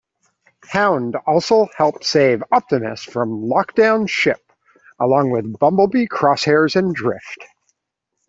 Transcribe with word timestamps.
Hound 0.63 1.15
also 1.27 1.67
helps 1.77 2.07
save 2.09 2.41
Optimus 2.51 3.03
from 3.03 3.43
Lockdown's 3.47 4.09
ship 4.09 4.51
along 4.99 5.29
with 5.29 5.59
Bumblebee, 5.59 6.07
Crosshairs, 6.07 6.75
and 6.75 6.95
Drift. 6.95 7.45